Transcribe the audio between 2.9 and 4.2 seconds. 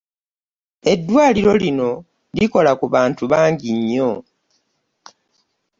bantu bangi nnyo.